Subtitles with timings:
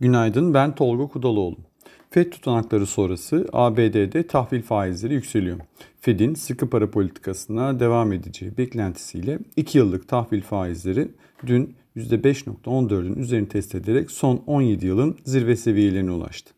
[0.00, 1.56] Günaydın ben Tolga Kudaloğlu.
[2.10, 5.58] FED tutanakları sonrası ABD'de tahvil faizleri yükseliyor.
[6.00, 11.08] FED'in sıkı para politikasına devam edeceği beklentisiyle 2 yıllık tahvil faizleri
[11.46, 16.55] dün %5.14'ün üzerini test ederek son 17 yılın zirve seviyelerine ulaştı.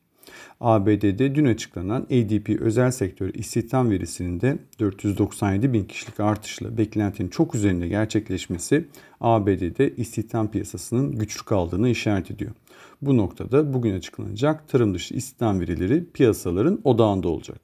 [0.61, 7.55] ABD'de dün açıklanan ADP özel sektör istihdam verisinin de 497 bin kişilik artışla beklentinin çok
[7.55, 8.89] üzerinde gerçekleşmesi
[9.21, 12.51] ABD'de istihdam piyasasının güçlü kaldığını işaret ediyor.
[13.03, 17.61] Bu noktada bugün açıklanacak tarım dışı istihdam verileri piyasaların odağında olacak.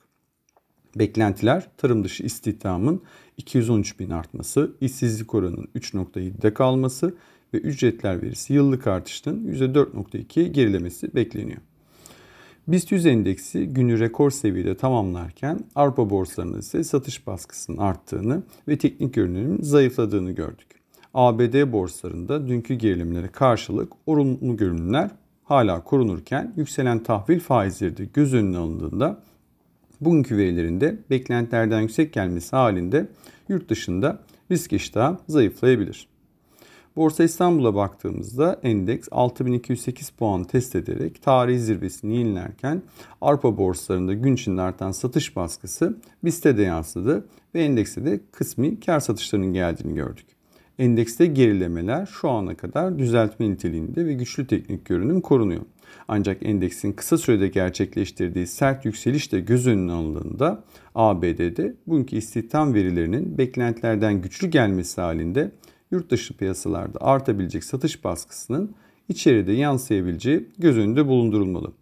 [0.96, 3.02] Beklentiler tarım dışı istihdamın
[3.36, 7.14] 213 bin artması, işsizlik oranının 3.7'de kalması
[7.54, 11.60] ve ücretler verisi yıllık artışının %4.2'ye gerilemesi bekleniyor.
[12.68, 19.14] BIST 100 endeksi günü rekor seviyede tamamlarken Avrupa borsalarında ise satış baskısının arttığını ve teknik
[19.14, 20.66] görünümün zayıfladığını gördük.
[21.14, 25.10] ABD borsalarında dünkü gerilimlere karşılık olumlu görünümler
[25.44, 29.22] hala korunurken yükselen tahvil faizleri de göz önüne alındığında
[30.00, 33.08] bugünkü verilerinde beklentilerden yüksek gelmesi halinde
[33.48, 36.13] yurt dışında risk iştahı zayıflayabilir.
[36.96, 42.82] Borsa İstanbul'a baktığımızda endeks 6208 puan test ederek tarihi zirvesini yenilerken
[43.20, 49.00] Avrupa borsalarında gün içinde artan satış baskısı BIST'e de yansıdı ve endekste de kısmi kar
[49.00, 50.26] satışlarının geldiğini gördük.
[50.78, 55.62] Endekste gerilemeler şu ana kadar düzeltme niteliğinde ve güçlü teknik görünüm korunuyor.
[56.08, 60.64] Ancak endeksin kısa sürede gerçekleştirdiği sert yükseliş de göz önüne alındığında
[60.94, 65.50] ABD'de bugünkü istihdam verilerinin beklentilerden güçlü gelmesi halinde
[65.94, 68.74] yurt dışı piyasalarda artabilecek satış baskısının
[69.08, 71.72] içeride yansıyabileceği göz önünde bulundurulmalı.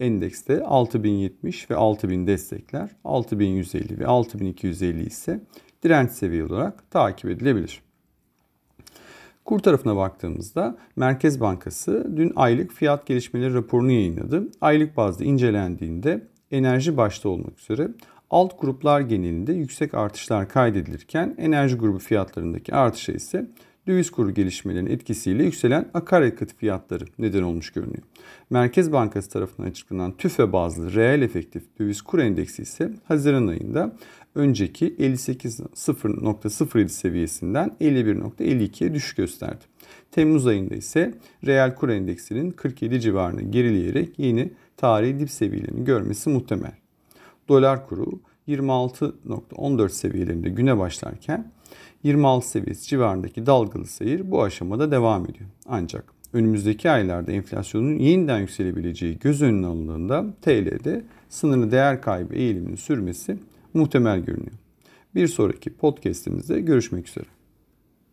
[0.00, 5.40] Endekste 6070 ve 6000 destekler, 6150 ve 6250 ise
[5.82, 7.82] direnç seviye olarak takip edilebilir.
[9.44, 14.48] Kur tarafına baktığımızda Merkez Bankası dün aylık fiyat gelişmeleri raporunu yayınladı.
[14.60, 17.88] Aylık bazda incelendiğinde enerji başta olmak üzere
[18.30, 23.46] alt gruplar genelinde yüksek artışlar kaydedilirken enerji grubu fiyatlarındaki artışa ise
[23.86, 28.02] döviz kuru gelişmelerinin etkisiyle yükselen akaryakıt fiyatları neden olmuş görünüyor.
[28.50, 33.96] Merkez Bankası tarafından açıklanan tüfe bazlı reel efektif döviz kur endeksi ise Haziran ayında
[34.34, 39.64] önceki 58.07 seviyesinden 51.52'ye düşüş gösterdi.
[40.10, 41.14] Temmuz ayında ise
[41.46, 46.72] reel kur endeksinin 47 civarına gerileyerek yeni tarihi dip seviyelerini görmesi muhtemel.
[47.48, 51.52] Dolar kuru 26.14 seviyelerinde güne başlarken
[52.02, 55.50] 26 seviyesi civarındaki dalgalı seyir bu aşamada devam ediyor.
[55.66, 63.38] Ancak önümüzdeki aylarda enflasyonun yeniden yükselebileceği göz önüne alındığında TL'de sınırlı değer kaybı eğiliminin sürmesi
[63.74, 64.58] muhtemel görünüyor.
[65.14, 67.37] Bir sonraki podcast'imizde görüşmek üzere.